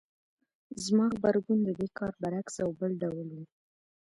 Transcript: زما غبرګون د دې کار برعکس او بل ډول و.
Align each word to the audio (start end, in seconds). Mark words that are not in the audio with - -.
زما 0.83 1.05
غبرګون 1.15 1.59
د 1.63 1.69
دې 1.79 1.87
کار 1.97 2.13
برعکس 2.21 2.55
او 2.65 2.69
بل 2.79 2.91
ډول 3.01 3.27
و. 3.31 3.37